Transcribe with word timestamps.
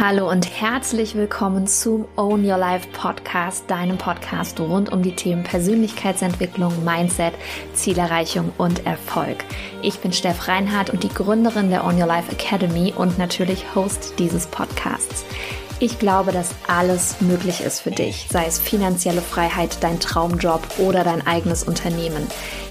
Hallo 0.00 0.30
und 0.30 0.48
herzlich 0.60 1.16
willkommen 1.16 1.66
zum 1.66 2.06
Own 2.14 2.48
Your 2.48 2.56
Life 2.56 2.86
Podcast, 2.92 3.68
deinem 3.68 3.98
Podcast 3.98 4.60
rund 4.60 4.92
um 4.92 5.02
die 5.02 5.16
Themen 5.16 5.42
Persönlichkeitsentwicklung, 5.42 6.84
Mindset, 6.84 7.34
Zielerreichung 7.74 8.52
und 8.58 8.86
Erfolg. 8.86 9.38
Ich 9.82 9.98
bin 9.98 10.12
Steff 10.12 10.46
Reinhardt 10.46 10.90
und 10.90 11.02
die 11.02 11.08
Gründerin 11.08 11.70
der 11.70 11.84
Own 11.84 12.00
Your 12.00 12.06
Life 12.06 12.30
Academy 12.30 12.94
und 12.96 13.18
natürlich 13.18 13.74
Host 13.74 14.14
dieses 14.20 14.46
Podcasts. 14.46 15.24
Ich 15.80 15.98
glaube, 15.98 16.30
dass 16.30 16.54
alles 16.68 17.20
möglich 17.20 17.60
ist 17.60 17.80
für 17.80 17.90
dich, 17.90 18.28
sei 18.30 18.46
es 18.46 18.60
finanzielle 18.60 19.20
Freiheit, 19.20 19.78
dein 19.80 19.98
Traumjob 19.98 20.62
oder 20.78 21.02
dein 21.02 21.26
eigenes 21.26 21.64
Unternehmen. 21.64 22.24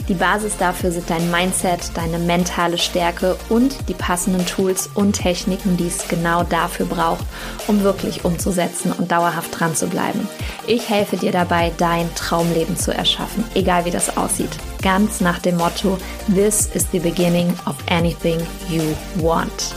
Die 0.07 0.13
Basis 0.13 0.55
dafür 0.55 0.91
sind 0.91 1.09
dein 1.09 1.29
Mindset, 1.29 1.91
deine 1.95 2.18
mentale 2.18 2.77
Stärke 2.77 3.37
und 3.50 3.89
die 3.89 3.93
passenden 3.93 4.45
Tools 4.45 4.89
und 4.93 5.13
Techniken, 5.13 5.75
die 5.75 5.87
es 5.87 6.07
genau 6.07 6.43
dafür 6.43 6.86
braucht, 6.86 7.25
um 7.68 7.83
wirklich 7.83 8.23
umzusetzen 8.23 8.93
und 8.93 9.11
dauerhaft 9.11 9.59
dran 9.59 9.75
zu 9.75 9.87
bleiben. 9.87 10.25
Ich 10.65 10.89
helfe 10.89 11.18
dir 11.18 11.33
dabei, 11.33 11.73
dein 11.77 12.13
Traumleben 12.15 12.77
zu 12.77 12.93
erschaffen, 12.93 13.43
egal 13.54 13.83
wie 13.83 13.91
das 13.91 14.15
aussieht. 14.15 14.51
Ganz 14.82 15.19
nach 15.19 15.39
dem 15.39 15.57
Motto, 15.57 15.97
This 16.33 16.68
is 16.68 16.87
the 16.91 16.99
beginning 16.99 17.49
of 17.65 17.75
anything 17.89 18.39
you 18.69 18.83
want. 19.15 19.75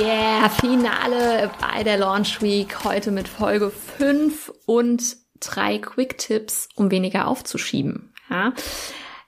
Yeah, 0.00 0.48
Finale 0.48 1.50
bei 1.60 1.82
der 1.82 1.98
Launch 1.98 2.40
Week. 2.40 2.84
Heute 2.84 3.10
mit 3.10 3.28
Folge 3.28 3.70
5 3.98 4.52
und 4.64 5.16
drei 5.40 5.78
Quick-Tipps, 5.78 6.68
um 6.74 6.90
weniger 6.90 7.26
aufzuschieben. 7.26 8.12
Ja. 8.30 8.52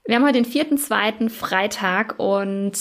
Wir 0.04 0.16
haben 0.16 0.24
heute 0.24 0.34
den 0.34 0.44
vierten, 0.44 0.78
zweiten 0.78 1.30
Freitag 1.30 2.18
und 2.18 2.72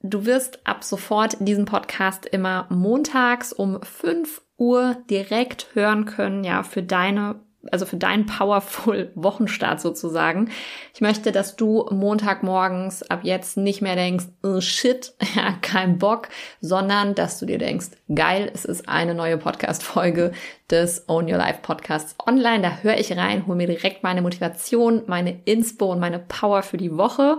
du 0.00 0.24
wirst 0.24 0.66
ab 0.66 0.84
sofort 0.84 1.36
diesen 1.40 1.64
Podcast 1.64 2.26
immer 2.26 2.66
montags 2.70 3.52
um 3.52 3.82
5 3.82 4.42
Uhr 4.56 4.96
direkt 5.10 5.68
hören 5.74 6.04
können, 6.04 6.44
ja, 6.44 6.62
für 6.62 6.82
deine 6.82 7.40
also 7.72 7.86
für 7.86 7.96
deinen 7.96 8.26
powerful 8.26 9.10
Wochenstart 9.14 9.80
sozusagen. 9.80 10.50
Ich 10.94 11.00
möchte, 11.00 11.32
dass 11.32 11.56
du 11.56 11.86
Montagmorgens 11.90 13.02
ab 13.02 13.20
jetzt 13.22 13.56
nicht 13.56 13.82
mehr 13.82 13.96
denkst, 13.96 14.26
oh 14.42 14.60
shit, 14.60 15.12
ja, 15.34 15.54
kein 15.62 15.98
Bock, 15.98 16.28
sondern 16.60 17.14
dass 17.14 17.38
du 17.38 17.46
dir 17.46 17.58
denkst, 17.58 17.88
geil, 18.14 18.50
es 18.52 18.64
ist 18.64 18.88
eine 18.88 19.14
neue 19.14 19.38
Podcast-Folge 19.38 20.32
des 20.70 21.08
Own 21.08 21.30
Your 21.30 21.38
Life 21.38 21.60
Podcasts 21.62 22.14
online. 22.26 22.62
Da 22.62 22.78
höre 22.82 22.98
ich 22.98 23.16
rein, 23.16 23.46
hole 23.46 23.56
mir 23.56 23.66
direkt 23.66 24.02
meine 24.02 24.22
Motivation, 24.22 25.02
meine 25.06 25.40
Inspo 25.44 25.92
und 25.92 26.00
meine 26.00 26.18
Power 26.18 26.62
für 26.62 26.76
die 26.76 26.96
Woche. 26.96 27.38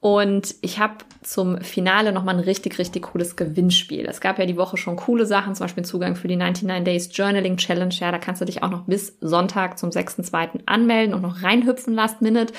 Und 0.00 0.54
ich 0.60 0.78
habe 0.78 0.94
zum 1.22 1.60
Finale 1.60 2.12
nochmal 2.12 2.36
ein 2.36 2.40
richtig, 2.40 2.78
richtig 2.78 3.02
cooles 3.02 3.34
Gewinnspiel. 3.34 4.06
Es 4.06 4.20
gab 4.20 4.38
ja 4.38 4.46
die 4.46 4.56
Woche 4.56 4.76
schon 4.76 4.94
coole 4.94 5.26
Sachen, 5.26 5.56
zum 5.56 5.64
Beispiel 5.64 5.84
Zugang 5.84 6.14
für 6.14 6.28
die 6.28 6.36
99 6.36 6.84
Days 6.84 7.08
Journaling 7.12 7.56
Challenge. 7.56 7.92
Ja, 7.98 8.12
da 8.12 8.18
kannst 8.18 8.40
du 8.40 8.44
dich 8.44 8.62
auch 8.62 8.70
noch 8.70 8.82
bis 8.82 9.18
Sonntag 9.20 9.76
zum 9.76 9.90
6.2. 9.90 10.60
anmelden 10.66 11.14
und 11.14 11.22
noch 11.22 11.42
reinhüpfen 11.42 11.94
last 11.94 12.22
minute. 12.22 12.54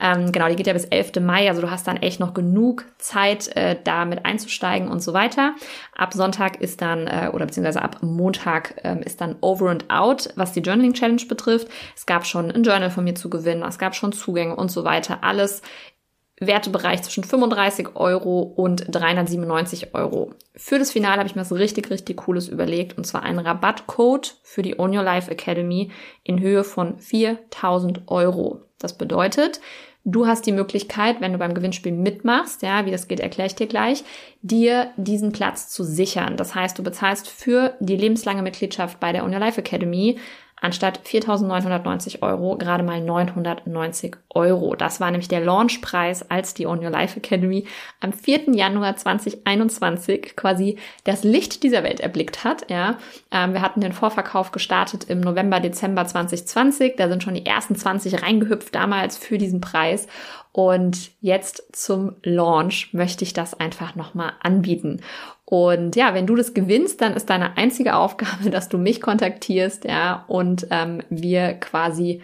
Ähm, 0.00 0.32
genau, 0.32 0.48
die 0.48 0.56
geht 0.56 0.66
ja 0.66 0.74
bis 0.74 0.84
11. 0.84 1.12
Mai, 1.20 1.48
also 1.48 1.62
du 1.62 1.70
hast 1.70 1.88
dann 1.88 1.96
echt 1.96 2.20
noch 2.20 2.34
genug 2.34 2.84
Zeit, 2.98 3.56
äh, 3.56 3.76
da 3.82 4.04
mit 4.04 4.26
einzusteigen 4.26 4.88
und 4.88 5.00
so 5.00 5.14
weiter. 5.14 5.54
Ab 5.96 6.12
Sonntag 6.12 6.60
ist 6.60 6.82
dann, 6.82 7.06
äh, 7.06 7.30
oder 7.32 7.46
beziehungsweise 7.46 7.80
ab 7.80 8.02
Montag 8.02 8.74
ähm, 8.84 9.00
ist 9.00 9.22
dann 9.22 9.36
Over 9.40 9.70
and 9.70 9.88
Out, 9.88 10.28
was 10.36 10.52
die 10.52 10.60
Journaling 10.60 10.92
Challenge 10.92 11.22
betrifft. 11.26 11.68
Es 11.96 12.04
gab 12.04 12.26
schon 12.26 12.50
ein 12.50 12.64
Journal 12.64 12.90
von 12.90 13.04
mir 13.04 13.14
zu 13.14 13.30
gewinnen, 13.30 13.62
es 13.62 13.78
gab 13.78 13.94
schon 13.94 14.12
Zugänge 14.12 14.56
und 14.56 14.70
so 14.70 14.84
weiter. 14.84 15.24
Alles 15.24 15.62
Wertebereich 16.40 17.02
zwischen 17.02 17.24
35 17.24 17.94
Euro 17.94 18.40
und 18.40 18.84
397 18.88 19.94
Euro. 19.94 20.32
Für 20.56 20.78
das 20.78 20.90
Finale 20.90 21.18
habe 21.18 21.28
ich 21.28 21.34
mir 21.34 21.42
was 21.42 21.52
richtig, 21.52 21.90
richtig 21.90 22.16
Cooles 22.16 22.48
überlegt 22.48 22.96
und 22.98 23.04
zwar 23.04 23.22
einen 23.22 23.38
Rabattcode 23.38 24.36
für 24.42 24.62
die 24.62 24.78
On 24.78 24.96
Your 24.96 25.04
Life 25.04 25.30
Academy 25.30 25.90
in 26.24 26.40
Höhe 26.40 26.64
von 26.64 26.98
4000 26.98 28.02
Euro. 28.08 28.62
Das 28.78 28.98
bedeutet, 28.98 29.60
du 30.04 30.26
hast 30.26 30.44
die 30.46 30.52
Möglichkeit, 30.52 31.20
wenn 31.20 31.32
du 31.32 31.38
beim 31.38 31.54
Gewinnspiel 31.54 31.92
mitmachst, 31.92 32.62
ja, 32.62 32.86
wie 32.86 32.90
das 32.90 33.06
geht, 33.06 33.20
erkläre 33.20 33.46
ich 33.46 33.54
dir 33.54 33.68
gleich, 33.68 34.02
dir 34.40 34.90
diesen 34.96 35.32
Platz 35.32 35.68
zu 35.68 35.84
sichern. 35.84 36.36
Das 36.36 36.54
heißt, 36.54 36.78
du 36.78 36.82
bezahlst 36.82 37.28
für 37.28 37.76
die 37.78 37.96
lebenslange 37.96 38.42
Mitgliedschaft 38.42 38.98
bei 38.98 39.12
der 39.12 39.24
On 39.24 39.32
Your 39.32 39.38
Life 39.38 39.60
Academy 39.60 40.18
anstatt 40.62 41.00
4.990 41.04 42.22
Euro 42.22 42.56
gerade 42.56 42.82
mal 42.82 43.00
990 43.00 44.16
Euro. 44.30 44.74
Das 44.74 45.00
war 45.00 45.10
nämlich 45.10 45.28
der 45.28 45.40
Launchpreis, 45.40 46.30
als 46.30 46.54
die 46.54 46.66
On 46.66 46.82
Your 46.82 46.90
Life 46.90 47.18
Academy 47.18 47.66
am 48.00 48.12
4. 48.12 48.54
Januar 48.54 48.96
2021 48.96 50.36
quasi 50.36 50.78
das 51.04 51.24
Licht 51.24 51.62
dieser 51.64 51.82
Welt 51.82 52.00
erblickt 52.00 52.44
hat. 52.44 52.70
Ja, 52.70 52.96
ähm, 53.30 53.52
wir 53.52 53.60
hatten 53.60 53.80
den 53.80 53.92
Vorverkauf 53.92 54.52
gestartet 54.52 55.04
im 55.04 55.20
November, 55.20 55.60
Dezember 55.60 56.06
2020. 56.06 56.96
Da 56.96 57.08
sind 57.08 57.22
schon 57.22 57.34
die 57.34 57.44
ersten 57.44 57.74
20 57.74 58.22
reingehüpft 58.22 58.74
damals 58.74 59.18
für 59.18 59.38
diesen 59.38 59.60
Preis. 59.60 60.06
Und 60.52 61.10
jetzt 61.20 61.64
zum 61.72 62.16
Launch 62.22 62.92
möchte 62.92 63.24
ich 63.24 63.32
das 63.32 63.58
einfach 63.58 63.94
nochmal 63.96 64.34
anbieten. 64.42 65.00
Und 65.52 65.96
ja, 65.96 66.14
wenn 66.14 66.26
du 66.26 66.34
das 66.34 66.54
gewinnst, 66.54 67.02
dann 67.02 67.12
ist 67.12 67.28
deine 67.28 67.58
einzige 67.58 67.96
Aufgabe, 67.96 68.48
dass 68.50 68.70
du 68.70 68.78
mich 68.78 69.02
kontaktierst, 69.02 69.84
ja, 69.84 70.24
und 70.26 70.66
ähm, 70.70 71.02
wir 71.10 71.52
quasi 71.52 72.22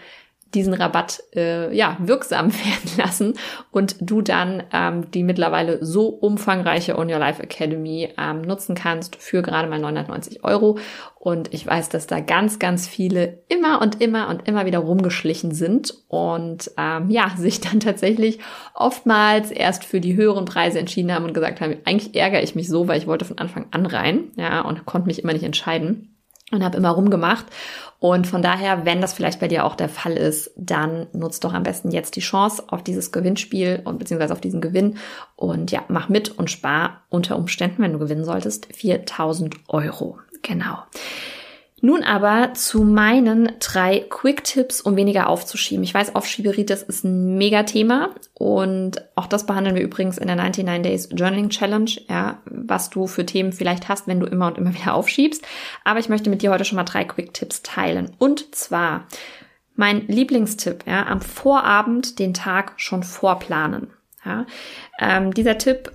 diesen 0.55 0.75
Rabatt 0.75 1.23
äh, 1.35 1.75
ja 1.77 1.97
wirksam 2.01 2.53
werden 2.53 2.91
lassen 2.97 3.35
und 3.71 3.97
du 4.01 4.23
dann 4.23 4.63
ähm, 4.73 5.11
die 5.11 5.23
mittlerweile 5.23 5.85
so 5.85 6.09
umfangreiche 6.09 6.99
On 6.99 7.11
Your 7.11 7.19
Life 7.19 7.43
Academy 7.43 8.09
ähm, 8.19 8.43
nutzen 8.43 8.75
kannst 8.75 9.17
für 9.17 9.43
gerade 9.43 9.69
mal 9.69 9.79
990 9.79 10.45
Euro. 10.45 10.79
Und 11.19 11.53
ich 11.53 11.67
weiß, 11.67 11.89
dass 11.89 12.07
da 12.07 12.21
ganz, 12.21 12.59
ganz 12.59 12.87
viele 12.87 13.43
immer 13.49 13.83
und 13.83 14.01
immer 14.01 14.29
und 14.29 14.49
immer 14.49 14.67
wieder 14.67 14.79
rumgeschlichen 14.79 15.53
sind 15.53 15.95
und 16.09 16.71
ähm, 16.79 17.11
ja, 17.11 17.33
sich 17.37 17.61
dann 17.61 17.81
tatsächlich 17.81 18.39
oftmals 18.75 19.51
erst 19.51 19.85
für 19.85 20.01
die 20.01 20.17
höheren 20.17 20.45
Preise 20.45 20.79
entschieden 20.79 21.13
haben 21.13 21.25
und 21.25 21.35
gesagt 21.35 21.61
haben, 21.61 21.77
eigentlich 21.85 22.15
ärgere 22.15 22.43
ich 22.43 22.55
mich 22.55 22.69
so, 22.69 22.89
weil 22.89 22.99
ich 22.99 23.07
wollte 23.07 23.25
von 23.25 23.39
Anfang 23.39 23.67
an 23.73 23.87
rein, 23.87 24.31
ja, 24.37 24.63
und 24.63 24.87
konnte 24.87 25.09
mich 25.09 25.23
immer 25.23 25.33
nicht 25.33 25.45
entscheiden 25.45 26.15
und 26.51 26.65
habe 26.65 26.77
immer 26.77 26.91
rumgemacht. 26.91 27.47
Und 28.01 28.27
von 28.29 28.43
daher, 28.43 28.85
wenn 28.85 29.01
das 29.01 29.13
vielleicht 29.13 29.41
bei 29.41 29.49
dir 29.49 29.65
auch 29.65 29.75
der 29.75 29.89
Fall 29.89 30.13
ist, 30.13 30.53
dann 30.57 31.09
nutzt 31.13 31.43
doch 31.43 31.53
am 31.53 31.65
besten 31.65 31.91
jetzt 31.91 32.15
die 32.15 32.21
Chance 32.21 32.63
auf 32.69 32.85
dieses 32.85 33.11
Gewinnspiel 33.11 33.83
und 33.85 33.99
beziehungsweise 33.99 34.33
auf 34.33 34.41
diesen 34.41 34.61
Gewinn 34.61 34.99
und 35.35 35.73
ja, 35.73 35.83
mach 35.89 36.09
mit 36.09 36.31
und 36.39 36.51
spar 36.51 37.03
unter 37.09 37.37
Umständen, 37.37 37.83
wenn 37.83 37.93
du 37.93 37.99
gewinnen 37.99 38.25
solltest, 38.25 38.69
4000 38.73 39.57
Euro. 39.69 40.19
Genau. 40.43 40.79
Nun 41.81 42.03
aber 42.03 42.55
zu 42.55 42.83
meinen 42.83 43.53
drei 43.61 44.05
Quick-Tipps, 44.09 44.81
um 44.81 44.97
weniger 44.97 45.29
aufzuschieben. 45.29 45.85
Ich 45.85 45.95
weiß, 45.95 46.17
Aufschieberitis 46.17 46.83
ist 46.83 47.05
ein 47.05 47.39
Mega-Thema 47.39 48.11
und 48.35 49.03
auch 49.15 49.27
das 49.27 49.47
behandeln 49.47 49.77
wir 49.77 49.83
übrigens 49.83 50.19
in 50.19 50.27
der 50.27 50.37
99 50.37 50.83
Days 50.83 51.09
Journaling 51.13 51.51
Challenge, 51.51 51.91
ja, 52.09 52.39
was 52.47 52.91
du 52.91 53.07
für 53.07 53.25
Themen 53.25 53.53
vielleicht 53.53 53.89
hast, 53.89 54.09
wenn 54.09 54.19
du 54.19 54.27
immer 54.27 54.49
und 54.49 54.59
immer 54.59 54.75
wieder 54.81 54.95
aufschiebst. 54.95 55.47
Aber 55.85 56.01
ich 56.01 56.09
möchte 56.09 56.31
mit 56.31 56.43
dir 56.43 56.51
heute 56.51 56.65
schon 56.65 56.77
mal 56.77 56.85
drei 56.85 57.05
Quick-Tipps 57.05 57.63
teilen. 57.63 58.11
Und 58.19 58.55
zwar 58.57 59.07
mein 59.77 60.09
Lieblingstipp, 60.09 60.85
ja, 60.87 61.07
am 61.07 61.21
Vorabend 61.21 62.19
den 62.19 62.35
Tag 62.35 62.73
schon 62.77 63.05
vorplanen. 63.05 63.93
Ja, 64.25 64.47
ähm, 64.99 65.33
dieser 65.33 65.59
Tipp 65.59 65.93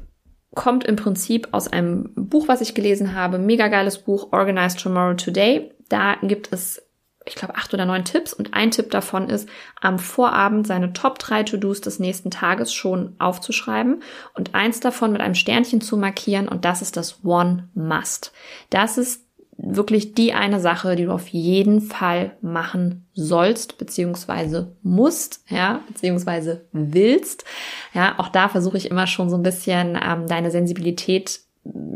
kommt 0.55 0.83
im 0.85 0.95
Prinzip 0.95 1.49
aus 1.51 1.67
einem 1.67 2.11
Buch, 2.15 2.47
was 2.47 2.61
ich 2.61 2.75
gelesen 2.75 3.15
habe. 3.15 3.39
Mega 3.39 3.67
geiles 3.67 3.99
Buch, 3.99 4.31
Organized 4.31 4.79
Tomorrow 4.79 5.15
Today. 5.15 5.71
Da 5.93 6.15
gibt 6.23 6.51
es, 6.51 6.81
ich 7.23 7.35
glaube, 7.35 7.53
acht 7.53 7.71
oder 7.71 7.85
neun 7.85 8.03
Tipps 8.03 8.33
und 8.33 8.55
ein 8.55 8.71
Tipp 8.71 8.89
davon 8.89 9.29
ist, 9.29 9.47
am 9.79 9.99
Vorabend 9.99 10.65
seine 10.65 10.91
Top 10.91 11.19
drei 11.19 11.43
To-Dos 11.43 11.81
des 11.81 11.99
nächsten 11.99 12.31
Tages 12.31 12.73
schon 12.73 13.15
aufzuschreiben 13.19 14.01
und 14.33 14.55
eins 14.55 14.79
davon 14.79 15.11
mit 15.11 15.21
einem 15.21 15.35
Sternchen 15.35 15.81
zu 15.81 15.95
markieren 15.95 16.47
und 16.47 16.65
das 16.65 16.81
ist 16.81 16.97
das 16.97 17.23
One 17.23 17.69
Must. 17.75 18.31
Das 18.71 18.97
ist 18.97 19.23
wirklich 19.55 20.15
die 20.15 20.33
eine 20.33 20.59
Sache, 20.59 20.95
die 20.95 21.05
du 21.05 21.11
auf 21.11 21.27
jeden 21.27 21.81
Fall 21.81 22.35
machen 22.41 23.05
sollst, 23.13 23.77
beziehungsweise 23.77 24.75
musst, 24.81 25.43
ja, 25.47 25.81
beziehungsweise 25.87 26.65
willst. 26.71 27.45
Ja, 27.93 28.17
auch 28.17 28.29
da 28.29 28.49
versuche 28.49 28.77
ich 28.77 28.89
immer 28.89 29.05
schon 29.05 29.29
so 29.29 29.35
ein 29.35 29.43
bisschen 29.43 29.95
ähm, 30.03 30.25
deine 30.25 30.49
Sensibilität 30.49 31.41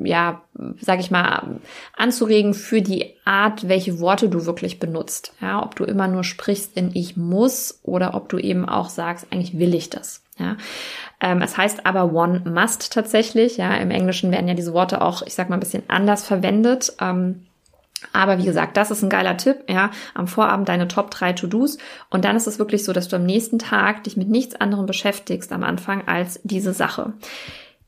ja, 0.03 0.41
sag 0.79 0.99
ich 0.99 1.11
mal, 1.11 1.59
anzuregen 1.95 2.53
für 2.53 2.81
die 2.81 3.15
Art, 3.25 3.67
welche 3.67 3.99
Worte 3.99 4.29
du 4.29 4.45
wirklich 4.45 4.79
benutzt. 4.79 5.33
Ja, 5.41 5.61
ob 5.61 5.75
du 5.75 5.83
immer 5.83 6.07
nur 6.07 6.23
sprichst 6.23 6.77
in 6.77 6.91
ich 6.93 7.17
muss 7.17 7.79
oder 7.83 8.13
ob 8.13 8.29
du 8.29 8.37
eben 8.37 8.67
auch 8.67 8.89
sagst, 8.89 9.27
eigentlich 9.31 9.59
will 9.59 9.73
ich 9.73 9.89
das. 9.89 10.23
Ja, 10.39 10.55
ähm, 11.19 11.41
es 11.41 11.57
heißt 11.57 11.85
aber 11.85 12.13
one 12.13 12.43
must 12.45 12.93
tatsächlich. 12.93 13.57
Ja, 13.57 13.75
im 13.75 13.91
Englischen 13.91 14.31
werden 14.31 14.47
ja 14.47 14.53
diese 14.53 14.73
Worte 14.73 15.01
auch, 15.01 15.21
ich 15.23 15.33
sag 15.33 15.49
mal, 15.49 15.57
ein 15.57 15.61
bisschen 15.61 15.83
anders 15.87 16.23
verwendet. 16.23 16.93
Ähm, 17.01 17.47
aber 18.13 18.37
wie 18.37 18.45
gesagt, 18.45 18.77
das 18.77 18.91
ist 18.91 19.01
ein 19.01 19.09
geiler 19.09 19.37
Tipp, 19.37 19.63
ja, 19.67 19.89
am 20.13 20.27
Vorabend 20.27 20.69
deine 20.69 20.87
Top 20.87 21.09
3 21.09 21.33
To-Dos 21.33 21.79
und 22.11 22.25
dann 22.25 22.35
ist 22.35 22.45
es 22.45 22.59
wirklich 22.59 22.83
so, 22.83 22.93
dass 22.93 23.07
du 23.07 23.15
am 23.15 23.25
nächsten 23.25 23.57
Tag 23.57 24.03
dich 24.03 24.15
mit 24.15 24.29
nichts 24.29 24.55
anderem 24.55 24.85
beschäftigst 24.85 25.51
am 25.51 25.63
Anfang 25.63 26.07
als 26.07 26.39
diese 26.43 26.73
Sache. 26.73 27.13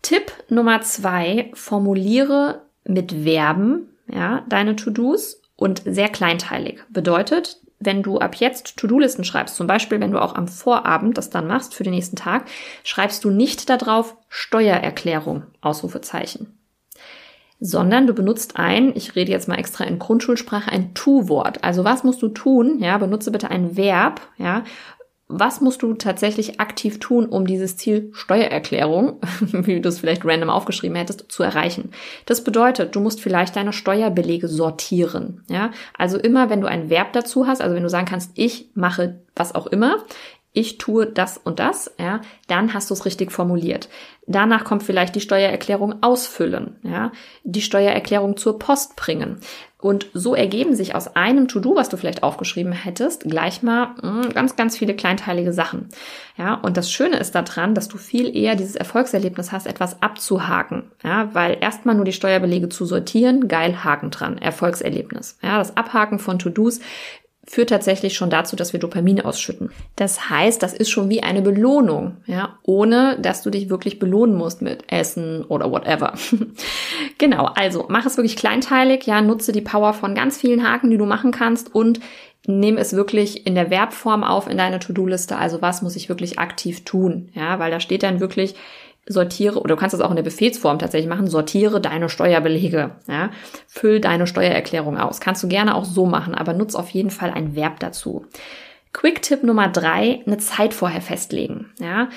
Tipp 0.02 0.32
Nummer 0.50 0.82
zwei, 0.82 1.52
formuliere 1.54 2.62
mit 2.84 3.12
Verben, 3.12 3.90
ja, 4.08 4.44
deine 4.48 4.76
To-Dos 4.76 5.42
und 5.56 5.84
sehr 5.86 6.10
kleinteilig. 6.10 6.84
Bedeutet, 6.90 7.60
wenn 7.80 8.04
du 8.04 8.18
ab 8.18 8.36
jetzt 8.36 8.78
To-Do-Listen 8.78 9.24
schreibst, 9.24 9.56
zum 9.56 9.68
Beispiel 9.68 10.00
wenn 10.00 10.12
du 10.12 10.22
auch 10.22 10.36
am 10.36 10.48
Vorabend 10.48 11.18
das 11.18 11.30
dann 11.30 11.48
machst 11.48 11.74
für 11.74 11.84
den 11.84 11.94
nächsten 11.94 12.16
Tag, 12.16 12.46
schreibst 12.84 13.24
du 13.24 13.30
nicht 13.30 13.70
darauf 13.70 14.16
Steuererklärung, 14.28 15.44
Ausrufezeichen. 15.62 16.58
Sondern 17.62 18.08
du 18.08 18.14
benutzt 18.14 18.56
ein, 18.56 18.96
ich 18.96 19.16
rede 19.16 19.32
jetzt 19.32 19.48
mal 19.48 19.60
extra 19.60 19.84
in 19.84 20.00
Grundschulsprache, 20.00 20.72
ein 20.72 20.94
Tu-Wort. 20.94 21.64
Also 21.64 21.84
was 21.84 22.04
musst 22.04 22.22
du 22.22 22.30
tun? 22.30 22.80
Ja, 22.80 22.98
benutze 22.98 23.32
bitte 23.32 23.52
ein 23.52 23.76
Verb, 23.76 24.22
ja, 24.38 24.64
was 25.32 25.62
musst 25.62 25.84
du 25.84 25.94
tatsächlich 25.94 26.60
aktiv 26.60 27.00
tun, 27.00 27.28
um 27.28 27.46
dieses 27.46 27.78
Ziel 27.78 28.10
Steuererklärung, 28.14 29.22
wie 29.42 29.80
du 29.80 29.88
es 29.88 30.00
vielleicht 30.00 30.26
random 30.26 30.50
aufgeschrieben 30.50 30.98
hättest, 30.98 31.32
zu 31.32 31.44
erreichen? 31.44 31.92
Das 32.26 32.44
bedeutet, 32.44 32.96
du 32.96 33.00
musst 33.00 33.22
vielleicht 33.22 33.56
deine 33.56 33.72
Steuerbelege 33.72 34.48
sortieren. 34.48 35.44
Ja, 35.48 35.70
also 35.96 36.18
immer, 36.18 36.50
wenn 36.50 36.62
du 36.62 36.68
ein 36.68 36.90
Verb 36.90 37.14
dazu 37.14 37.46
hast, 37.46 37.62
also 37.62 37.76
wenn 37.76 37.84
du 37.84 37.90
sagen 37.90 38.08
kannst, 38.08 38.32
ich 38.34 38.70
mache 38.74 39.20
was 39.36 39.54
auch 39.54 39.68
immer, 39.68 39.98
ich 40.52 40.78
tue 40.80 41.06
das 41.06 41.38
und 41.38 41.60
das, 41.60 41.92
ja, 42.00 42.22
dann 42.48 42.74
hast 42.74 42.90
du 42.90 42.94
es 42.96 43.06
richtig 43.06 43.32
formuliert. 43.32 43.88
Danach 44.26 44.64
kommt 44.64 44.84
vielleicht 44.84 45.16
die 45.16 45.22
Steuererklärung 45.22 46.02
ausfüllen, 46.02 46.78
ja, 46.84 47.12
die 47.44 47.62
Steuererklärung 47.62 48.38
zur 48.38 48.60
Post 48.60 48.96
bringen. 48.96 49.40
Und 49.82 50.08
so 50.14 50.36
ergeben 50.36 50.76
sich 50.76 50.94
aus 50.94 51.16
einem 51.16 51.48
To-Do, 51.48 51.76
was 51.76 51.88
du 51.88 51.96
vielleicht 51.96 52.22
aufgeschrieben 52.22 52.74
hättest, 52.74 53.24
gleich 53.24 53.64
mal 53.64 53.96
hm, 54.02 54.34
ganz, 54.34 54.58
ganz 54.58 54.78
viele 54.78 54.94
kleinteilige 54.94 55.54
Sachen. 55.54 55.88
Ja, 56.38 56.56
und 56.56 56.76
das 56.76 56.92
Schöne 56.92 57.18
ist 57.18 57.34
daran, 57.34 57.76
dass 57.76 57.88
du 57.88 57.98
viel 57.98 58.36
eher 58.36 58.56
dieses 58.56 58.76
Erfolgserlebnis 58.76 59.54
hast, 59.54 59.68
etwas 59.68 60.02
abzuhaken. 60.02 60.92
Ja, 61.02 61.34
weil 61.34 61.58
erstmal 61.62 61.96
nur 61.96 62.04
die 62.04 62.12
Steuerbelege 62.12 62.68
zu 62.68 62.84
sortieren, 62.84 63.48
geil, 63.48 63.84
Haken 63.84 64.12
dran, 64.12 64.38
Erfolgserlebnis. 64.38 65.38
Ja, 65.42 65.58
das 65.60 65.78
Abhaken 65.78 66.20
von 66.20 66.40
To-Dos 66.40 66.82
führt 67.50 67.72
tatsächlich 67.72 68.14
schon 68.14 68.30
dazu, 68.30 68.56
dass 68.56 68.74
wir 68.74 68.80
Dopamin 68.80 69.22
ausschütten. 69.22 69.72
Das 69.96 70.30
heißt, 70.30 70.62
das 70.62 70.74
ist 70.74 70.92
schon 70.92 71.10
wie 71.10 71.24
eine 71.24 71.42
Belohnung, 71.42 72.18
ja, 72.28 72.60
ohne 72.62 73.18
dass 73.20 73.42
du 73.42 73.50
dich 73.50 73.72
wirklich 73.72 73.98
belohnen 73.98 74.36
musst 74.36 74.62
mit 74.62 74.84
Essen 74.88 75.44
oder 75.46 75.72
whatever. 75.72 76.14
genau, 77.18 77.46
also 77.56 77.88
mach 77.90 78.06
es 78.06 78.18
wirklich 78.18 78.36
kleinteilig, 78.36 79.08
ja, 79.08 79.22
nutze 79.22 79.52
die 79.52 79.62
Power 79.62 79.94
von 79.94 80.14
ganz 80.14 80.38
vielen 80.38 80.64
Haken, 80.64 80.92
die 80.92 81.00
du 81.00 81.08
machen 81.08 81.32
kannst 81.32 81.74
und 81.74 82.00
nimm 82.46 82.78
es 82.78 82.94
wirklich 82.94 83.48
in 83.48 83.56
der 83.56 83.70
Verbform 83.70 84.24
auf 84.24 84.48
in 84.48 84.58
deine 84.58 84.78
To-Do-Liste. 84.78 85.36
Also 85.36 85.60
was 85.60 85.82
muss 85.82 85.96
ich 85.96 86.08
wirklich 86.08 86.38
aktiv 86.38 86.86
tun? 86.86 87.30
Ja, 87.34 87.58
weil 87.58 87.72
da 87.72 87.80
steht 87.80 88.04
dann 88.04 88.20
wirklich 88.20 88.54
sortiere, 89.10 89.60
oder 89.60 89.76
du 89.76 89.80
kannst 89.80 89.94
das 89.94 90.02
auch 90.02 90.12
in 90.12 90.16
der 90.16 90.24
Befehlsform 90.24 90.80
tatsächlich 90.80 91.10
machen, 91.10 91.28
sortiere 91.28 91.82
deine 91.82 92.08
Steuerbelege, 92.08 92.92
ja, 93.08 93.32
füll 93.68 94.00
deine 94.00 94.28
Steuererklärung 94.28 94.98
aus. 94.98 95.20
Kannst 95.20 95.44
du 95.44 95.48
gerne 95.48 95.76
auch 95.76 95.86
so 95.86 96.06
machen, 96.06 96.36
aber 96.36 96.54
nutz 96.54 96.76
auf 96.76 96.90
jeden 96.92 97.10
Fall 97.10 97.32
ein 97.32 97.56
Verb 97.56 97.80
dazu. 97.80 98.26
Quick-Tipp 98.94 99.44
Nummer 99.44 99.68
drei, 99.68 100.22
eine 100.26 100.38
Zeit 100.38 100.74
vorher 100.74 101.02
festlegen, 101.02 101.72
ja. 101.82 102.10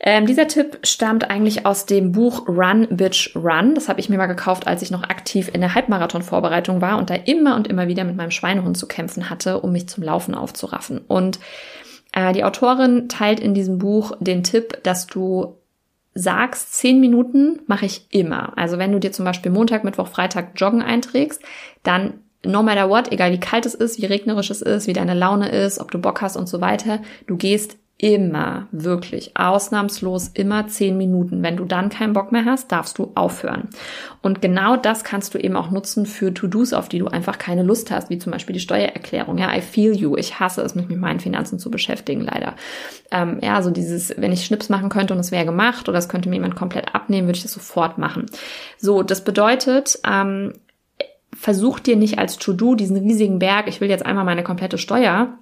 Ähm, 0.00 0.26
dieser 0.26 0.46
Tipp 0.46 0.78
stammt 0.84 1.28
eigentlich 1.28 1.66
aus 1.66 1.84
dem 1.84 2.12
Buch 2.12 2.46
Run 2.46 2.86
Bitch 2.88 3.34
Run. 3.34 3.74
Das 3.74 3.88
habe 3.88 3.98
ich 3.98 4.08
mir 4.08 4.16
mal 4.16 4.26
gekauft, 4.26 4.68
als 4.68 4.80
ich 4.80 4.92
noch 4.92 5.02
aktiv 5.02 5.50
in 5.52 5.60
der 5.60 5.74
Halbmarathon-Vorbereitung 5.74 6.80
war 6.80 6.98
und 6.98 7.10
da 7.10 7.14
immer 7.14 7.56
und 7.56 7.66
immer 7.66 7.88
wieder 7.88 8.04
mit 8.04 8.14
meinem 8.14 8.30
Schweinehund 8.30 8.78
zu 8.78 8.86
kämpfen 8.86 9.28
hatte, 9.28 9.60
um 9.60 9.72
mich 9.72 9.88
zum 9.88 10.04
Laufen 10.04 10.36
aufzuraffen. 10.36 11.00
Und 11.08 11.40
äh, 12.12 12.32
die 12.32 12.44
Autorin 12.44 13.08
teilt 13.08 13.40
in 13.40 13.54
diesem 13.54 13.78
Buch 13.78 14.12
den 14.20 14.44
Tipp, 14.44 14.82
dass 14.84 15.08
du 15.08 15.57
sagst, 16.14 16.74
zehn 16.74 17.00
Minuten 17.00 17.60
mache 17.66 17.86
ich 17.86 18.06
immer. 18.10 18.56
Also 18.56 18.78
wenn 18.78 18.92
du 18.92 18.98
dir 18.98 19.12
zum 19.12 19.24
Beispiel 19.24 19.52
Montag, 19.52 19.84
Mittwoch, 19.84 20.08
Freitag 20.08 20.52
Joggen 20.56 20.82
einträgst, 20.82 21.42
dann 21.82 22.20
no 22.44 22.62
matter 22.62 22.88
what, 22.88 23.12
egal 23.12 23.32
wie 23.32 23.40
kalt 23.40 23.66
es 23.66 23.74
ist, 23.74 24.00
wie 24.00 24.06
regnerisch 24.06 24.50
es 24.50 24.62
ist, 24.62 24.86
wie 24.86 24.92
deine 24.92 25.14
Laune 25.14 25.48
ist, 25.48 25.78
ob 25.78 25.90
du 25.90 25.98
Bock 25.98 26.20
hast 26.22 26.36
und 26.36 26.48
so 26.48 26.60
weiter, 26.60 27.00
du 27.26 27.36
gehst 27.36 27.76
immer, 28.00 28.68
wirklich, 28.70 29.36
ausnahmslos 29.36 30.28
immer 30.28 30.68
zehn 30.68 30.96
Minuten. 30.96 31.42
Wenn 31.42 31.56
du 31.56 31.64
dann 31.64 31.88
keinen 31.88 32.12
Bock 32.12 32.30
mehr 32.30 32.44
hast, 32.44 32.70
darfst 32.70 32.96
du 32.98 33.10
aufhören. 33.16 33.68
Und 34.22 34.40
genau 34.40 34.76
das 34.76 35.02
kannst 35.02 35.34
du 35.34 35.38
eben 35.38 35.56
auch 35.56 35.72
nutzen 35.72 36.06
für 36.06 36.32
To-Dos, 36.32 36.72
auf 36.72 36.88
die 36.88 37.00
du 37.00 37.08
einfach 37.08 37.38
keine 37.38 37.64
Lust 37.64 37.90
hast, 37.90 38.08
wie 38.08 38.18
zum 38.18 38.30
Beispiel 38.30 38.52
die 38.52 38.60
Steuererklärung. 38.60 39.36
Ja, 39.36 39.52
I 39.52 39.60
feel 39.60 39.96
you. 39.96 40.16
Ich 40.16 40.38
hasse 40.38 40.62
es, 40.62 40.76
mich 40.76 40.88
mit 40.88 40.98
meinen 40.98 41.18
Finanzen 41.18 41.58
zu 41.58 41.72
beschäftigen, 41.72 42.20
leider. 42.20 42.54
Ähm, 43.10 43.40
ja, 43.42 43.60
so 43.62 43.72
dieses, 43.72 44.14
wenn 44.16 44.32
ich 44.32 44.44
Schnips 44.44 44.68
machen 44.68 44.90
könnte 44.90 45.12
und 45.12 45.18
es 45.18 45.32
wäre 45.32 45.44
gemacht 45.44 45.88
oder 45.88 45.98
es 45.98 46.08
könnte 46.08 46.28
mir 46.28 46.36
jemand 46.36 46.54
komplett 46.54 46.94
abnehmen, 46.94 47.26
würde 47.26 47.38
ich 47.38 47.42
das 47.42 47.52
sofort 47.52 47.98
machen. 47.98 48.26
So, 48.78 49.02
das 49.02 49.24
bedeutet, 49.24 49.98
ähm, 50.08 50.52
versuch 51.36 51.80
dir 51.80 51.96
nicht 51.96 52.20
als 52.20 52.38
To-Do 52.38 52.76
diesen 52.76 52.96
riesigen 52.96 53.40
Berg, 53.40 53.66
ich 53.66 53.80
will 53.80 53.90
jetzt 53.90 54.06
einmal 54.06 54.24
meine 54.24 54.44
komplette 54.44 54.78
Steuer 54.78 55.36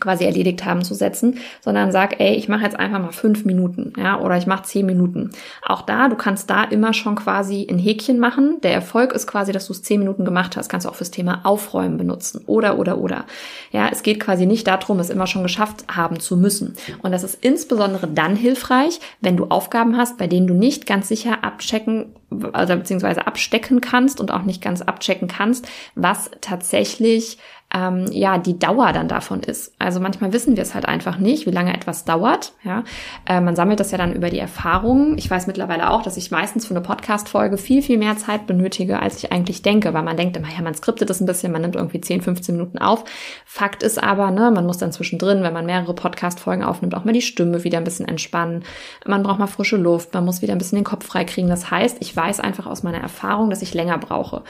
quasi 0.00 0.24
erledigt 0.24 0.64
haben 0.64 0.84
zu 0.84 0.94
setzen, 0.94 1.38
sondern 1.60 1.92
sag, 1.92 2.20
ey, 2.20 2.34
ich 2.34 2.48
mache 2.48 2.62
jetzt 2.62 2.78
einfach 2.78 3.00
mal 3.00 3.12
fünf 3.12 3.44
Minuten, 3.44 3.92
ja, 3.96 4.20
oder 4.20 4.36
ich 4.36 4.46
mache 4.46 4.64
zehn 4.64 4.86
Minuten. 4.86 5.30
Auch 5.62 5.82
da, 5.82 6.08
du 6.08 6.16
kannst 6.16 6.50
da 6.50 6.64
immer 6.64 6.92
schon 6.92 7.16
quasi 7.16 7.66
ein 7.68 7.78
Häkchen 7.78 8.18
machen. 8.18 8.60
Der 8.62 8.72
Erfolg 8.72 9.12
ist 9.12 9.26
quasi, 9.26 9.52
dass 9.52 9.66
du 9.66 9.72
es 9.72 9.82
zehn 9.82 10.00
Minuten 10.00 10.24
gemacht 10.24 10.56
hast. 10.56 10.68
Kannst 10.68 10.86
du 10.86 10.90
auch 10.90 10.94
fürs 10.94 11.10
Thema 11.10 11.40
Aufräumen 11.44 11.96
benutzen. 11.96 12.42
Oder, 12.46 12.78
oder, 12.78 12.98
oder. 12.98 13.24
Ja, 13.72 13.88
es 13.90 14.02
geht 14.02 14.20
quasi 14.20 14.46
nicht 14.46 14.66
darum, 14.66 14.98
es 15.00 15.10
immer 15.10 15.26
schon 15.26 15.42
geschafft 15.42 15.84
haben 15.94 16.20
zu 16.20 16.36
müssen. 16.36 16.76
Und 17.02 17.12
das 17.12 17.24
ist 17.24 17.42
insbesondere 17.42 18.08
dann 18.08 18.36
hilfreich, 18.36 19.00
wenn 19.20 19.36
du 19.36 19.46
Aufgaben 19.46 19.96
hast, 19.96 20.18
bei 20.18 20.26
denen 20.26 20.46
du 20.46 20.54
nicht 20.54 20.86
ganz 20.86 21.08
sicher 21.08 21.44
abchecken 21.44 22.06
also 22.52 22.74
beziehungsweise 22.76 23.26
abstecken 23.26 23.80
kannst 23.80 24.20
und 24.20 24.32
auch 24.32 24.42
nicht 24.42 24.60
ganz 24.60 24.82
abchecken 24.82 25.28
kannst, 25.28 25.68
was 25.94 26.30
tatsächlich 26.40 27.38
ähm, 27.74 28.06
ja 28.12 28.38
die 28.38 28.58
Dauer 28.58 28.92
dann 28.92 29.08
davon 29.08 29.40
ist. 29.40 29.74
Also 29.78 29.98
manchmal 30.00 30.32
wissen 30.32 30.56
wir 30.56 30.62
es 30.62 30.74
halt 30.74 30.86
einfach 30.86 31.18
nicht, 31.18 31.46
wie 31.46 31.50
lange 31.50 31.74
etwas 31.74 32.04
dauert. 32.04 32.52
Ja, 32.62 32.84
äh, 33.28 33.40
man 33.40 33.56
sammelt 33.56 33.80
das 33.80 33.90
ja 33.90 33.98
dann 33.98 34.14
über 34.14 34.30
die 34.30 34.38
Erfahrungen. 34.38 35.18
Ich 35.18 35.28
weiß 35.28 35.46
mittlerweile 35.46 35.90
auch, 35.90 36.02
dass 36.02 36.16
ich 36.16 36.30
meistens 36.30 36.66
für 36.66 36.74
eine 36.74 36.80
Podcast-Folge 36.80 37.58
viel 37.58 37.82
viel 37.82 37.98
mehr 37.98 38.16
Zeit 38.16 38.46
benötige, 38.46 39.00
als 39.00 39.22
ich 39.22 39.32
eigentlich 39.32 39.62
denke, 39.62 39.92
weil 39.94 40.02
man 40.02 40.16
denkt 40.16 40.36
immer, 40.36 40.48
ja, 40.48 40.62
man 40.62 40.74
skriptet 40.74 41.10
das 41.10 41.20
ein 41.20 41.26
bisschen, 41.26 41.52
man 41.52 41.62
nimmt 41.62 41.76
irgendwie 41.76 42.00
10, 42.00 42.22
15 42.22 42.56
Minuten 42.56 42.78
auf. 42.78 43.04
Fakt 43.44 43.82
ist 43.82 44.02
aber, 44.02 44.30
ne, 44.30 44.50
man 44.50 44.64
muss 44.66 44.78
dann 44.78 44.92
zwischendrin, 44.92 45.42
wenn 45.42 45.52
man 45.52 45.66
mehrere 45.66 45.94
Podcast-Folgen 45.94 46.62
aufnimmt, 46.62 46.94
auch 46.94 47.04
mal 47.04 47.12
die 47.12 47.22
Stimme 47.22 47.64
wieder 47.64 47.78
ein 47.78 47.84
bisschen 47.84 48.06
entspannen. 48.06 48.64
Man 49.06 49.22
braucht 49.24 49.40
mal 49.40 49.46
frische 49.48 49.76
Luft, 49.76 50.14
man 50.14 50.24
muss 50.24 50.40
wieder 50.40 50.52
ein 50.52 50.58
bisschen 50.58 50.76
den 50.76 50.84
Kopf 50.84 51.04
freikriegen. 51.04 51.50
Das 51.50 51.70
heißt, 51.70 51.98
ich 52.00 52.14
weiß 52.14 52.40
einfach 52.40 52.66
aus 52.66 52.84
meiner 52.84 53.00
Erfahrung, 53.00 53.50
dass 53.50 53.62
ich 53.62 53.74
länger 53.74 53.98
brauche. 53.98 54.42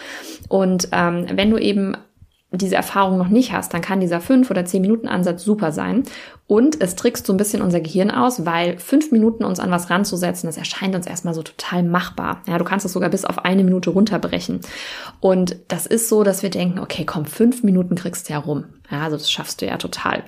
Und 0.48 0.88
ähm, 0.92 1.26
wenn 1.32 1.50
du 1.50 1.58
eben 1.58 1.96
diese 2.52 2.76
Erfahrung 2.76 3.18
noch 3.18 3.28
nicht 3.28 3.52
hast, 3.52 3.74
dann 3.74 3.80
kann 3.80 4.00
dieser 4.00 4.20
fünf 4.20 4.50
oder 4.50 4.64
zehn 4.64 4.80
Minuten 4.80 5.08
Ansatz 5.08 5.42
super 5.42 5.72
sein. 5.72 6.04
Und 6.46 6.80
es 6.80 6.94
trickst 6.94 7.26
so 7.26 7.32
ein 7.32 7.36
bisschen 7.36 7.60
unser 7.60 7.80
Gehirn 7.80 8.10
aus, 8.10 8.46
weil 8.46 8.78
fünf 8.78 9.10
Minuten 9.10 9.44
uns 9.44 9.58
an 9.58 9.72
was 9.72 9.90
ranzusetzen, 9.90 10.46
das 10.46 10.56
erscheint 10.56 10.94
uns 10.94 11.06
erstmal 11.06 11.34
so 11.34 11.42
total 11.42 11.82
machbar. 11.82 12.42
Ja, 12.46 12.56
du 12.58 12.64
kannst 12.64 12.86
es 12.86 12.92
sogar 12.92 13.10
bis 13.10 13.24
auf 13.24 13.44
eine 13.44 13.64
Minute 13.64 13.90
runterbrechen. 13.90 14.60
Und 15.20 15.56
das 15.68 15.86
ist 15.86 16.08
so, 16.08 16.22
dass 16.22 16.44
wir 16.44 16.50
denken, 16.50 16.78
okay, 16.78 17.04
komm, 17.04 17.26
fünf 17.26 17.64
Minuten 17.64 17.96
kriegst 17.96 18.28
du 18.28 18.34
ja 18.34 18.38
rum. 18.38 18.64
Ja, 18.90 19.02
also 19.02 19.16
das 19.16 19.30
schaffst 19.30 19.60
du 19.60 19.66
ja 19.66 19.76
total. 19.76 20.22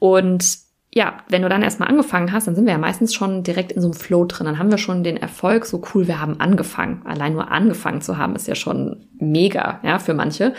Und 0.00 0.70
ja, 0.92 1.18
wenn 1.28 1.42
du 1.42 1.48
dann 1.48 1.62
erstmal 1.62 1.88
angefangen 1.88 2.32
hast, 2.32 2.48
dann 2.48 2.56
sind 2.56 2.64
wir 2.64 2.72
ja 2.72 2.78
meistens 2.78 3.14
schon 3.14 3.44
direkt 3.44 3.70
in 3.70 3.80
so 3.80 3.86
einem 3.86 3.94
Flow 3.94 4.24
drin. 4.24 4.46
Dann 4.46 4.58
haben 4.58 4.72
wir 4.72 4.78
schon 4.78 5.04
den 5.04 5.16
Erfolg, 5.16 5.64
so 5.64 5.80
cool, 5.94 6.08
wir 6.08 6.20
haben 6.20 6.40
angefangen. 6.40 7.02
Allein 7.04 7.34
nur 7.34 7.52
angefangen 7.52 8.00
zu 8.00 8.18
haben, 8.18 8.34
ist 8.34 8.48
ja 8.48 8.56
schon 8.56 9.06
mega, 9.20 9.78
ja, 9.84 10.00
für 10.00 10.14
manche. 10.14 10.52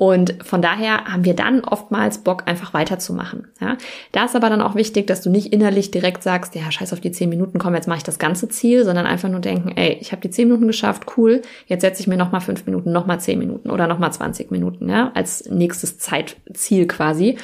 Und 0.00 0.36
von 0.42 0.62
daher 0.62 1.04
haben 1.04 1.26
wir 1.26 1.34
dann 1.34 1.62
oftmals 1.62 2.24
Bock, 2.24 2.44
einfach 2.46 2.72
weiterzumachen. 2.72 3.48
Ja. 3.60 3.76
Da 4.12 4.24
ist 4.24 4.34
aber 4.34 4.48
dann 4.48 4.62
auch 4.62 4.74
wichtig, 4.74 5.06
dass 5.06 5.20
du 5.20 5.28
nicht 5.28 5.52
innerlich 5.52 5.90
direkt 5.90 6.22
sagst, 6.22 6.54
ja, 6.54 6.72
scheiß 6.72 6.94
auf 6.94 7.00
die 7.00 7.12
zehn 7.12 7.28
Minuten, 7.28 7.58
komm, 7.58 7.74
jetzt 7.74 7.86
mache 7.86 7.98
ich 7.98 8.04
das 8.04 8.18
ganze 8.18 8.48
Ziel, 8.48 8.86
sondern 8.86 9.04
einfach 9.04 9.28
nur 9.28 9.40
denken, 9.40 9.72
ey, 9.76 9.98
ich 10.00 10.12
habe 10.12 10.22
die 10.22 10.30
zehn 10.30 10.48
Minuten 10.48 10.68
geschafft, 10.68 11.04
cool, 11.18 11.42
jetzt 11.66 11.82
setze 11.82 12.00
ich 12.00 12.06
mir 12.06 12.16
nochmal 12.16 12.40
fünf 12.40 12.64
Minuten, 12.64 12.92
nochmal 12.92 13.20
zehn 13.20 13.38
Minuten 13.38 13.68
oder 13.68 13.86
nochmal 13.86 14.10
zwanzig 14.10 14.50
Minuten, 14.50 14.88
ja, 14.88 15.10
als 15.12 15.44
nächstes 15.50 15.98
Zeitziel 15.98 16.86
quasi 16.86 17.36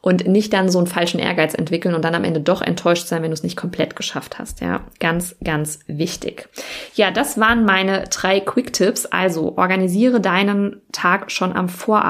und 0.00 0.28
nicht 0.28 0.52
dann 0.52 0.68
so 0.68 0.78
einen 0.78 0.86
falschen 0.86 1.18
Ehrgeiz 1.18 1.54
entwickeln 1.54 1.94
und 1.94 2.04
dann 2.04 2.14
am 2.14 2.24
Ende 2.24 2.40
doch 2.40 2.60
enttäuscht 2.60 3.06
sein, 3.06 3.22
wenn 3.22 3.30
du 3.30 3.34
es 3.34 3.42
nicht 3.42 3.56
komplett 3.56 3.96
geschafft 3.96 4.38
hast. 4.38 4.60
Ja, 4.60 4.82
ganz, 5.00 5.34
ganz 5.42 5.80
wichtig. 5.86 6.46
Ja, 6.94 7.10
das 7.10 7.40
waren 7.40 7.64
meine 7.64 8.04
drei 8.10 8.38
Quick-Tipps. 8.38 9.06
Also 9.06 9.56
organisiere 9.56 10.20
deinen 10.20 10.82
Tag 10.92 11.32
schon 11.32 11.56
am 11.56 11.70
Vorabend, 11.70 12.03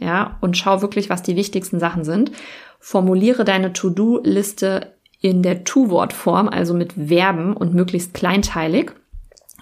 ja, 0.00 0.36
und 0.40 0.56
schau 0.56 0.82
wirklich, 0.82 1.10
was 1.10 1.22
die 1.22 1.36
wichtigsten 1.36 1.78
Sachen 1.78 2.04
sind. 2.04 2.32
Formuliere 2.78 3.44
deine 3.44 3.72
To-Do-Liste 3.72 4.94
in 5.20 5.42
der 5.42 5.64
Tu-Wort-Form, 5.64 6.48
also 6.48 6.72
mit 6.74 6.94
Verben 6.94 7.54
und 7.54 7.74
möglichst 7.74 8.14
kleinteilig 8.14 8.92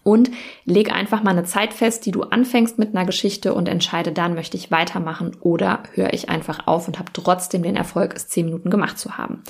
und 0.08 0.30
leg 0.64 0.92
einfach 0.92 1.22
mal 1.22 1.32
eine 1.32 1.44
Zeit 1.44 1.74
fest, 1.74 2.06
die 2.06 2.12
du 2.12 2.22
anfängst 2.22 2.78
mit 2.78 2.94
einer 2.94 3.04
Geschichte 3.04 3.52
und 3.52 3.68
entscheide 3.68 4.12
dann, 4.12 4.34
möchte 4.34 4.56
ich 4.56 4.70
weitermachen 4.70 5.36
oder 5.40 5.82
höre 5.94 6.12
ich 6.12 6.30
einfach 6.30 6.66
auf 6.66 6.88
und 6.88 6.98
habe 6.98 7.12
trotzdem 7.12 7.62
den 7.62 7.76
Erfolg, 7.76 8.14
es 8.16 8.28
zehn 8.28 8.46
Minuten 8.46 8.70
gemacht 8.70 8.98
zu 8.98 9.18
haben. 9.18 9.42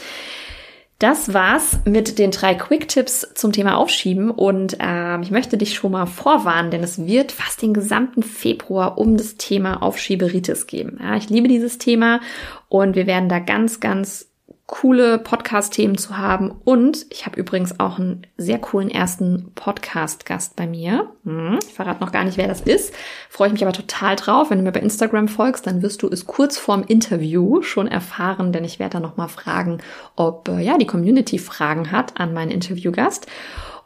Das 0.98 1.32
war's 1.32 1.78
mit 1.84 2.18
den 2.18 2.32
drei 2.32 2.56
Quick-Tipps 2.56 3.28
zum 3.34 3.52
Thema 3.52 3.76
Aufschieben 3.76 4.32
und 4.32 4.78
ähm, 4.80 5.22
ich 5.22 5.30
möchte 5.30 5.56
dich 5.56 5.74
schon 5.74 5.92
mal 5.92 6.06
vorwarnen, 6.06 6.72
denn 6.72 6.82
es 6.82 7.06
wird 7.06 7.30
fast 7.30 7.62
den 7.62 7.72
gesamten 7.72 8.24
Februar 8.24 8.98
um 8.98 9.16
das 9.16 9.36
Thema 9.36 9.80
Aufschieberitis 9.80 10.66
geben. 10.66 10.98
Ja, 11.00 11.16
ich 11.16 11.30
liebe 11.30 11.46
dieses 11.46 11.78
Thema 11.78 12.20
und 12.68 12.96
wir 12.96 13.06
werden 13.06 13.28
da 13.28 13.38
ganz, 13.38 13.78
ganz 13.78 14.27
coole 14.68 15.18
Podcast-Themen 15.18 15.96
zu 15.96 16.18
haben. 16.18 16.54
Und 16.64 17.06
ich 17.08 17.24
habe 17.24 17.40
übrigens 17.40 17.80
auch 17.80 17.98
einen 17.98 18.26
sehr 18.36 18.58
coolen 18.58 18.90
ersten 18.90 19.50
Podcast-Gast 19.54 20.56
bei 20.56 20.66
mir. 20.66 21.08
Hm, 21.24 21.58
ich 21.66 21.72
verrate 21.72 22.04
noch 22.04 22.12
gar 22.12 22.22
nicht, 22.22 22.36
wer 22.36 22.46
das 22.46 22.60
ist. 22.60 22.92
Freue 23.30 23.48
ich 23.48 23.54
mich 23.54 23.62
aber 23.62 23.72
total 23.72 24.14
drauf. 24.14 24.50
Wenn 24.50 24.58
du 24.58 24.64
mir 24.64 24.72
bei 24.72 24.80
Instagram 24.80 25.28
folgst, 25.28 25.66
dann 25.66 25.80
wirst 25.80 26.02
du 26.02 26.08
es 26.08 26.26
kurz 26.26 26.58
vorm 26.58 26.84
Interview 26.86 27.62
schon 27.62 27.88
erfahren, 27.88 28.52
denn 28.52 28.62
ich 28.62 28.78
werde 28.78 28.92
da 28.92 29.00
nochmal 29.00 29.28
fragen, 29.28 29.78
ob 30.16 30.48
äh, 30.48 30.60
ja 30.60 30.76
die 30.76 30.86
Community 30.86 31.38
Fragen 31.38 31.90
hat 31.90 32.20
an 32.20 32.34
meinen 32.34 32.50
Interviewgast. 32.50 33.26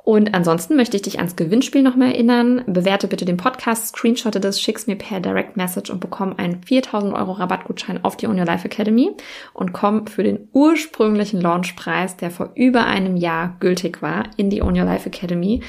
Und 0.04 0.35
ansonsten 0.35 0.75
möchte 0.75 0.97
ich 0.97 1.02
dich 1.02 1.18
ans 1.18 1.37
Gewinnspiel 1.37 1.82
nochmal 1.82 2.09
erinnern. 2.09 2.64
Bewerte 2.66 3.06
bitte 3.06 3.25
den 3.25 3.37
Podcast, 3.37 3.94
screenshotte 3.94 4.40
das, 4.40 4.61
schick's 4.61 4.88
mir 4.88 4.97
per 4.97 5.21
Direct 5.21 5.56
Message 5.56 5.90
und 5.90 6.00
bekomm 6.00 6.35
einen 6.37 6.61
4000 6.64 7.14
Euro 7.14 7.32
Rabattgutschein 7.32 8.04
auf 8.04 8.16
die 8.16 8.26
On 8.26 8.37
Your 8.37 8.44
Life 8.44 8.66
Academy 8.66 9.12
und 9.54 9.73
komm 9.73 10.09
für 10.09 10.25
den 10.25 10.49
ursprünglichen 10.52 11.40
Launchpreis, 11.40 12.16
der 12.16 12.32
vor 12.32 12.50
über 12.56 12.87
einem 12.87 13.16
Jahr 13.16 13.56
gültig 13.61 14.02
war, 14.02 14.25
in 14.37 14.50
die 14.50 14.62
On 14.62 14.76
Your 14.76 14.87
Life 14.87 15.09
Academy. 15.09 15.62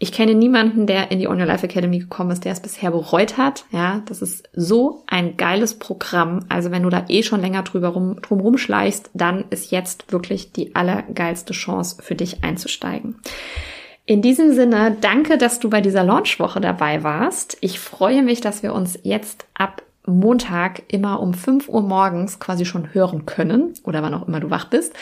Ich 0.00 0.12
kenne 0.12 0.34
niemanden, 0.34 0.86
der 0.86 1.10
in 1.10 1.18
die 1.18 1.26
On 1.26 1.40
Your 1.40 1.46
Life 1.46 1.66
Academy 1.66 1.98
gekommen 1.98 2.30
ist, 2.30 2.44
der 2.44 2.52
es 2.52 2.60
bisher 2.60 2.92
bereut 2.92 3.36
hat. 3.36 3.64
Ja, 3.72 4.02
das 4.06 4.22
ist 4.22 4.48
so 4.54 5.02
ein 5.08 5.36
geiles 5.36 5.76
Programm. 5.78 6.44
Also 6.48 6.70
wenn 6.70 6.84
du 6.84 6.88
da 6.88 7.04
eh 7.08 7.24
schon 7.24 7.40
länger 7.40 7.64
drüber 7.64 7.88
rum, 7.88 8.22
drum 8.22 8.38
rumschleichst, 8.38 9.10
dann 9.14 9.44
ist 9.50 9.72
jetzt 9.72 10.12
wirklich 10.12 10.52
die 10.52 10.76
allergeilste 10.76 11.52
Chance 11.52 12.00
für 12.00 12.14
dich 12.14 12.44
einzusteigen. 12.44 13.16
In 14.06 14.22
diesem 14.22 14.54
Sinne, 14.54 14.96
danke, 15.00 15.36
dass 15.36 15.58
du 15.58 15.68
bei 15.68 15.80
dieser 15.80 16.04
Launchwoche 16.04 16.60
dabei 16.60 17.02
warst. 17.02 17.58
Ich 17.60 17.80
freue 17.80 18.22
mich, 18.22 18.40
dass 18.40 18.62
wir 18.62 18.74
uns 18.74 18.98
jetzt 19.02 19.46
ab 19.54 19.82
Montag 20.06 20.82
immer 20.88 21.20
um 21.20 21.34
5 21.34 21.68
Uhr 21.68 21.82
morgens 21.82 22.40
quasi 22.40 22.64
schon 22.64 22.94
hören 22.94 23.26
können 23.26 23.74
oder 23.84 24.02
wann 24.02 24.14
auch 24.14 24.26
immer 24.26 24.40
du 24.40 24.48
wach 24.48 24.66
bist. 24.66 24.94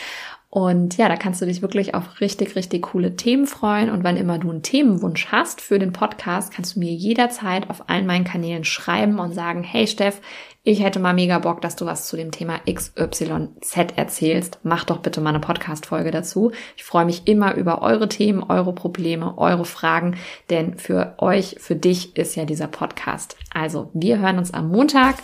Und 0.56 0.96
ja, 0.96 1.10
da 1.10 1.16
kannst 1.16 1.42
du 1.42 1.44
dich 1.44 1.60
wirklich 1.60 1.94
auf 1.94 2.22
richtig, 2.22 2.56
richtig 2.56 2.80
coole 2.80 3.14
Themen 3.14 3.46
freuen. 3.46 3.90
Und 3.90 4.04
wann 4.04 4.16
immer 4.16 4.38
du 4.38 4.48
einen 4.48 4.62
Themenwunsch 4.62 5.26
hast 5.26 5.60
für 5.60 5.78
den 5.78 5.92
Podcast, 5.92 6.50
kannst 6.50 6.76
du 6.76 6.78
mir 6.80 6.92
jederzeit 6.92 7.68
auf 7.68 7.90
allen 7.90 8.06
meinen 8.06 8.24
Kanälen 8.24 8.64
schreiben 8.64 9.18
und 9.18 9.34
sagen, 9.34 9.62
hey 9.62 9.86
Steff, 9.86 10.22
ich 10.66 10.82
hätte 10.82 10.98
mal 10.98 11.14
mega 11.14 11.38
Bock, 11.38 11.60
dass 11.60 11.76
du 11.76 11.86
was 11.86 12.08
zu 12.08 12.16
dem 12.16 12.32
Thema 12.32 12.58
XYZ 12.68 13.92
erzählst. 13.94 14.58
Mach 14.64 14.82
doch 14.82 14.98
bitte 14.98 15.20
mal 15.20 15.30
eine 15.30 15.38
Podcast-Folge 15.38 16.10
dazu. 16.10 16.50
Ich 16.76 16.82
freue 16.82 17.04
mich 17.04 17.28
immer 17.28 17.54
über 17.54 17.82
eure 17.82 18.08
Themen, 18.08 18.42
eure 18.42 18.72
Probleme, 18.72 19.38
eure 19.38 19.64
Fragen, 19.64 20.16
denn 20.50 20.76
für 20.76 21.14
euch, 21.18 21.54
für 21.60 21.76
dich 21.76 22.16
ist 22.16 22.34
ja 22.34 22.44
dieser 22.44 22.66
Podcast. 22.66 23.36
Also, 23.54 23.90
wir 23.94 24.18
hören 24.18 24.38
uns 24.38 24.52
am 24.52 24.68
Montag, 24.68 25.14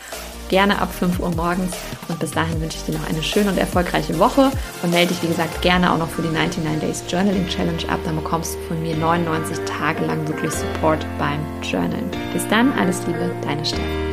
gerne 0.49 0.81
ab 0.81 0.95
5 0.95 1.19
Uhr 1.19 1.35
morgens 1.35 1.77
und 2.09 2.21
bis 2.21 2.31
dahin 2.31 2.61
wünsche 2.61 2.79
ich 2.79 2.85
dir 2.85 2.97
noch 2.97 3.09
eine 3.09 3.25
schöne 3.25 3.51
und 3.51 3.59
erfolgreiche 3.59 4.21
Woche 4.21 4.53
und 4.85 4.93
melde 4.93 5.13
dich, 5.13 5.25
wie 5.25 5.29
gesagt, 5.29 5.61
gerne 5.61 5.93
auch 5.93 5.99
noch 5.99 6.09
für 6.09 6.23
die 6.23 6.29
99 6.29 6.79
Days 6.79 7.03
Journaling 7.09 7.49
Challenge 7.49 7.83
ab. 7.89 7.99
Dann 8.05 8.15
bekommst 8.15 8.55
du 8.55 8.59
von 8.69 8.81
mir 8.81 8.95
99 8.95 9.59
Tage 9.65 10.05
lang 10.07 10.25
wirklich 10.29 10.53
Support 10.53 11.05
beim 11.19 11.41
Journalen. 11.63 12.09
Bis 12.33 12.47
dann, 12.47 12.73
alles 12.75 13.05
Liebe, 13.09 13.29
deine 13.43 13.65
Steffi. 13.65 14.12